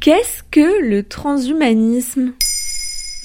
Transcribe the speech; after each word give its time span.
Qu'est-ce 0.00 0.42
que 0.50 0.82
le 0.82 1.02
transhumanisme? 1.02 2.32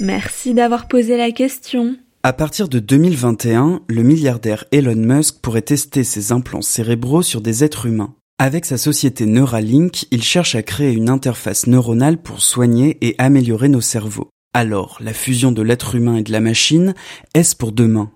Merci 0.02 0.54
d'avoir 0.54 0.90
posé 0.90 1.16
la 1.16 1.32
question. 1.32 1.96
À 2.22 2.34
partir 2.34 2.68
de 2.68 2.80
2021, 2.80 3.80
le 3.88 4.04
milliardaire 4.04 4.66
Elon 4.74 4.98
Musk 4.98 5.40
pourrait 5.42 5.62
tester 5.62 6.04
ses 6.04 6.34
implants 6.34 6.62
cérébraux 6.62 7.22
sur 7.22 7.40
des 7.40 7.64
êtres 7.64 7.86
humains. 7.86 8.14
Avec 8.40 8.66
sa 8.66 8.78
société 8.78 9.26
Neuralink, 9.26 10.08
il 10.12 10.22
cherche 10.22 10.56
à 10.56 10.64
créer 10.64 10.92
une 10.92 11.10
interface 11.10 11.68
neuronale 11.68 12.18
pour 12.18 12.42
soigner 12.42 12.98
et 13.00 13.16
améliorer 13.20 13.70
nos 13.70 13.80
cerveaux. 13.80 14.28
Alors, 14.54 14.98
la 15.00 15.14
fusion 15.14 15.54
de 15.54 15.62
l'être 15.62 15.96
humain 15.96 16.18
et 16.18 16.24
de 16.24 16.34
la 16.34 16.42
machine, 16.42 16.94
est-ce 17.34 17.56
pour 17.56 17.72
demain? 17.72 18.12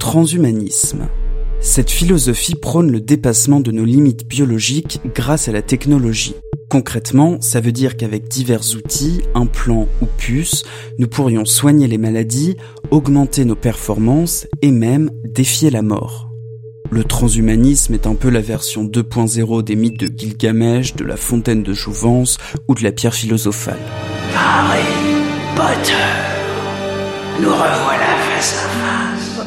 Transhumanisme. 0.00 1.08
Cette 1.62 1.90
philosophie 1.90 2.54
prône 2.54 2.90
le 2.90 3.00
dépassement 3.00 3.60
de 3.60 3.70
nos 3.70 3.84
limites 3.84 4.26
biologiques 4.26 5.00
grâce 5.14 5.46
à 5.48 5.52
la 5.52 5.60
technologie. 5.60 6.34
Concrètement, 6.70 7.38
ça 7.40 7.60
veut 7.60 7.72
dire 7.72 7.96
qu'avec 7.96 8.28
divers 8.28 8.62
outils, 8.74 9.20
implants 9.34 9.86
ou 10.00 10.06
puces, 10.16 10.64
nous 10.98 11.06
pourrions 11.06 11.44
soigner 11.44 11.86
les 11.86 11.98
maladies, 11.98 12.56
augmenter 12.90 13.44
nos 13.44 13.56
performances 13.56 14.46
et 14.62 14.70
même 14.70 15.10
défier 15.24 15.68
la 15.68 15.82
mort. 15.82 16.30
Le 16.90 17.04
transhumanisme 17.04 17.92
est 17.94 18.06
un 18.06 18.14
peu 18.14 18.30
la 18.30 18.40
version 18.40 18.84
2.0 18.84 19.62
des 19.62 19.76
mythes 19.76 20.00
de 20.00 20.06
Gilgamesh, 20.06 20.96
de 20.96 21.04
la 21.04 21.16
fontaine 21.16 21.62
de 21.62 21.74
Jouvence 21.74 22.38
ou 22.68 22.74
de 22.74 22.82
la 22.82 22.92
pierre 22.92 23.14
philosophale. 23.14 23.78
Harry 24.34 24.82
Potter, 25.54 25.92
nous 27.40 27.50
revoilà 27.50 28.16
face 28.30 28.64
à 28.64 28.68
face. 28.68 29.46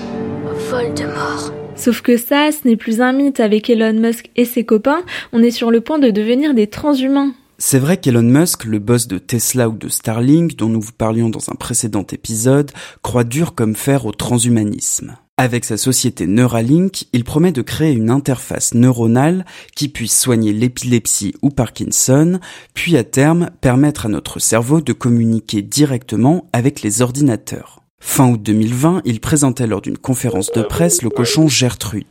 Voldemort. 0.70 1.63
Sauf 1.76 2.02
que 2.02 2.18
ça, 2.18 2.50
ce 2.52 2.68
n'est 2.68 2.76
plus 2.76 3.02
un 3.02 3.14
mythe 3.14 3.40
avec 3.40 3.70
Elon 3.70 3.94
Musk 3.94 4.30
et 4.36 4.46
ses 4.46 4.64
copains, 4.64 5.04
on 5.32 5.42
est 5.42 5.52
sur 5.52 5.72
le 5.72 5.82
point 5.82 6.00
de 6.00 6.12
devenir 6.12 6.54
des 6.54 6.68
transhumains. 6.68 7.34
C'est 7.58 7.80
vrai 7.80 7.98
qu'Elon 7.98 8.24
Musk, 8.24 8.66
le 8.66 8.80
boss 8.80 9.08
de 9.08 9.18
Tesla 9.18 9.70
ou 9.70 9.78
de 9.78 9.88
Starlink, 9.88 10.56
dont 10.56 10.70
nous 10.70 10.82
vous 10.82 10.92
parlions 10.92 11.30
dans 11.30 11.50
un 11.50 11.56
précédent 11.56 12.06
épisode, 12.12 12.72
croit 13.02 13.24
dur 13.24 13.56
comme 13.56 13.76
fer 13.76 14.06
au 14.06 14.12
transhumanisme. 14.12 15.16
Avec 15.38 15.66
sa 15.66 15.78
société 15.78 16.28
Neuralink, 16.28 17.06
il 17.12 17.24
promet 17.24 17.52
de 17.52 17.62
créer 17.62 17.94
une 17.94 18.12
interface 18.12 18.74
neuronale 18.74 19.46
qui 19.76 19.90
puisse 19.90 20.18
soigner 20.18 20.54
l'épilepsie 20.54 21.34
ou 21.42 21.50
Parkinson, 21.50 22.40
puis 22.74 22.98
à 22.98 23.04
terme 23.04 23.50
permettre 23.60 24.06
à 24.06 24.10
notre 24.10 24.40
cerveau 24.40 24.80
de 24.80 24.94
communiquer 24.94 25.62
directement 25.62 26.50
avec 26.54 26.82
les 26.82 27.02
ordinateurs. 27.02 27.83
Fin 28.06 28.30
août 28.30 28.44
2020, 28.44 29.02
il 29.06 29.20
présentait 29.20 29.66
lors 29.66 29.82
d'une 29.82 29.98
conférence 29.98 30.52
de 30.52 30.62
presse 30.62 31.02
le 31.02 31.10
cochon 31.10 31.48
Gertrude. 31.48 32.06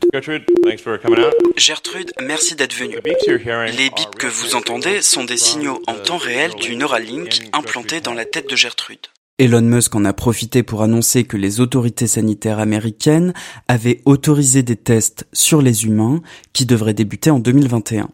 Gertrude, 1.55 2.11
merci 2.21 2.55
d'être 2.55 2.73
venue. 2.73 2.97
Les 3.05 3.89
bips 3.89 4.15
que 4.17 4.27
vous 4.27 4.55
entendez 4.55 5.01
sont 5.01 5.23
des 5.23 5.37
signaux 5.37 5.81
en 5.87 5.93
temps 5.93 6.17
réel 6.17 6.51
du 6.59 6.75
Neuralink 6.75 7.47
implanté 7.53 8.01
dans 8.01 8.13
la 8.13 8.25
tête 8.25 8.49
de 8.49 8.55
Gertrude. 8.55 9.07
Elon 9.39 9.61
Musk 9.61 9.95
en 9.95 10.03
a 10.03 10.13
profité 10.13 10.61
pour 10.61 10.83
annoncer 10.83 11.23
que 11.23 11.37
les 11.37 11.59
autorités 11.59 12.07
sanitaires 12.07 12.59
américaines 12.59 13.33
avaient 13.67 14.01
autorisé 14.05 14.61
des 14.61 14.75
tests 14.75 15.25
sur 15.31 15.61
les 15.61 15.85
humains 15.85 16.21
qui 16.53 16.65
devraient 16.65 16.93
débuter 16.93 17.29
en 17.29 17.39
2021. 17.39 18.09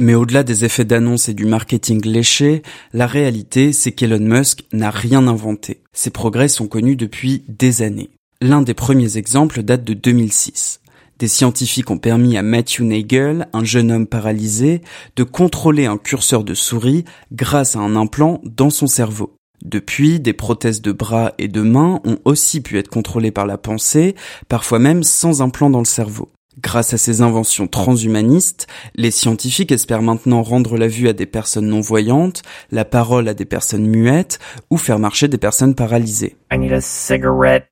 Mais 0.00 0.14
au-delà 0.14 0.44
des 0.44 0.64
effets 0.64 0.86
d'annonce 0.86 1.28
et 1.28 1.34
du 1.34 1.44
marketing 1.44 2.02
léché, 2.06 2.62
la 2.94 3.06
réalité, 3.06 3.74
c'est 3.74 3.92
qu'Elon 3.92 4.18
Musk 4.18 4.64
n'a 4.72 4.88
rien 4.88 5.28
inventé. 5.28 5.82
Ses 5.92 6.08
progrès 6.08 6.48
sont 6.48 6.68
connus 6.68 6.96
depuis 6.96 7.44
des 7.48 7.82
années. 7.82 8.08
L'un 8.40 8.62
des 8.62 8.72
premiers 8.72 9.18
exemples 9.18 9.62
date 9.62 9.84
de 9.84 9.92
2006. 9.92 10.80
Des 11.18 11.28
scientifiques 11.28 11.90
ont 11.90 11.98
permis 11.98 12.38
à 12.38 12.42
Matthew 12.42 12.80
Nagel, 12.80 13.48
un 13.52 13.62
jeune 13.62 13.92
homme 13.92 14.06
paralysé, 14.06 14.80
de 15.16 15.22
contrôler 15.22 15.84
un 15.84 15.98
curseur 15.98 16.44
de 16.44 16.54
souris 16.54 17.04
grâce 17.30 17.76
à 17.76 17.80
un 17.80 17.94
implant 17.94 18.40
dans 18.42 18.70
son 18.70 18.86
cerveau. 18.86 19.34
Depuis, 19.62 20.18
des 20.18 20.32
prothèses 20.32 20.80
de 20.80 20.92
bras 20.92 21.34
et 21.36 21.48
de 21.48 21.60
mains 21.60 22.00
ont 22.04 22.16
aussi 22.24 22.62
pu 22.62 22.78
être 22.78 22.88
contrôlées 22.88 23.32
par 23.32 23.44
la 23.44 23.58
pensée, 23.58 24.14
parfois 24.48 24.78
même 24.78 25.02
sans 25.02 25.42
implant 25.42 25.68
dans 25.68 25.80
le 25.80 25.84
cerveau. 25.84 26.30
Grâce 26.58 26.92
à 26.94 26.98
ces 26.98 27.22
inventions 27.22 27.68
transhumanistes, 27.68 28.66
les 28.96 29.12
scientifiques 29.12 29.70
espèrent 29.70 30.02
maintenant 30.02 30.42
rendre 30.42 30.76
la 30.76 30.88
vue 30.88 31.08
à 31.08 31.12
des 31.12 31.26
personnes 31.26 31.68
non-voyantes, 31.68 32.42
la 32.72 32.84
parole 32.84 33.28
à 33.28 33.34
des 33.34 33.44
personnes 33.44 33.86
muettes 33.86 34.40
ou 34.68 34.76
faire 34.76 34.98
marcher 34.98 35.28
des 35.28 35.38
personnes 35.38 35.76
paralysées. 35.76 36.36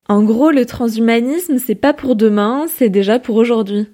En 0.07 0.23
gros, 0.23 0.51
le 0.51 0.65
transhumanisme, 0.65 1.57
c'est 1.57 1.75
pas 1.75 1.93
pour 1.93 2.15
demain, 2.15 2.67
c'est 2.77 2.89
déjà 2.89 3.19
pour 3.19 3.35
aujourd'hui. 3.35 3.87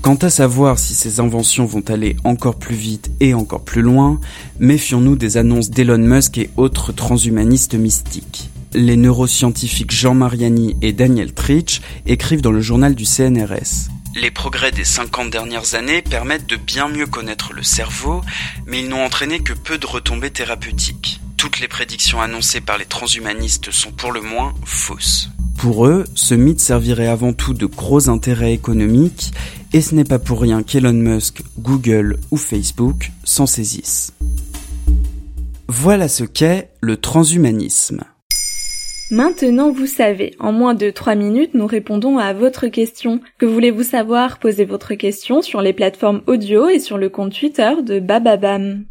Quant 0.00 0.14
à 0.14 0.30
savoir 0.30 0.78
si 0.78 0.94
ces 0.94 1.18
inventions 1.20 1.66
vont 1.66 1.84
aller 1.88 2.16
encore 2.24 2.56
plus 2.56 2.76
vite 2.76 3.10
et 3.18 3.34
encore 3.34 3.62
plus 3.62 3.82
loin, 3.82 4.20
méfions-nous 4.60 5.16
des 5.16 5.36
annonces 5.36 5.70
d'Elon 5.70 5.98
Musk 5.98 6.38
et 6.38 6.50
autres 6.56 6.92
transhumanistes 6.92 7.74
mystiques. 7.74 8.49
Les 8.72 8.96
neuroscientifiques 8.96 9.90
Jean 9.90 10.14
Mariani 10.14 10.76
et 10.80 10.92
Daniel 10.92 11.34
Tritch 11.34 11.80
écrivent 12.06 12.40
dans 12.40 12.52
le 12.52 12.60
journal 12.60 12.94
du 12.94 13.04
CNRS. 13.04 13.90
Les 14.14 14.30
progrès 14.30 14.70
des 14.70 14.84
50 14.84 15.30
dernières 15.30 15.74
années 15.74 16.02
permettent 16.02 16.48
de 16.48 16.56
bien 16.56 16.88
mieux 16.88 17.06
connaître 17.06 17.52
le 17.52 17.62
cerveau, 17.62 18.22
mais 18.66 18.80
ils 18.80 18.88
n'ont 18.88 19.04
entraîné 19.04 19.40
que 19.40 19.52
peu 19.52 19.78
de 19.78 19.86
retombées 19.86 20.30
thérapeutiques. 20.30 21.20
Toutes 21.36 21.58
les 21.58 21.68
prédictions 21.68 22.20
annoncées 22.20 22.60
par 22.60 22.78
les 22.78 22.84
transhumanistes 22.84 23.70
sont 23.70 23.92
pour 23.92 24.12
le 24.12 24.20
moins 24.20 24.54
fausses. 24.64 25.30
Pour 25.58 25.86
eux, 25.86 26.04
ce 26.14 26.34
mythe 26.34 26.60
servirait 26.60 27.08
avant 27.08 27.32
tout 27.32 27.54
de 27.54 27.66
gros 27.66 28.08
intérêts 28.08 28.52
économiques, 28.52 29.32
et 29.72 29.80
ce 29.80 29.94
n'est 29.94 30.04
pas 30.04 30.18
pour 30.18 30.40
rien 30.40 30.62
qu'Elon 30.62 30.92
Musk, 30.92 31.42
Google 31.58 32.18
ou 32.30 32.36
Facebook 32.36 33.10
s'en 33.24 33.46
saisissent. 33.46 34.12
Voilà 35.68 36.08
ce 36.08 36.24
qu'est 36.24 36.70
le 36.80 36.96
transhumanisme. 36.96 38.04
Maintenant, 39.10 39.72
vous 39.72 39.86
savez, 39.86 40.36
en 40.38 40.52
moins 40.52 40.74
de 40.74 40.88
3 40.88 41.16
minutes, 41.16 41.54
nous 41.54 41.66
répondons 41.66 42.18
à 42.18 42.32
votre 42.32 42.68
question. 42.68 43.20
Que 43.38 43.46
voulez-vous 43.46 43.82
savoir? 43.82 44.38
Posez 44.38 44.64
votre 44.64 44.94
question 44.94 45.42
sur 45.42 45.62
les 45.62 45.72
plateformes 45.72 46.22
audio 46.28 46.68
et 46.68 46.78
sur 46.78 46.96
le 46.96 47.08
compte 47.08 47.36
Twitter 47.36 47.72
de 47.82 47.98
Bababam. 47.98 48.84